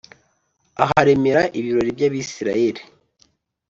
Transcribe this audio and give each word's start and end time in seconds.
aharemera 0.83 1.41
ibirori 1.59 1.91
by’Abisirayeli 1.95 2.81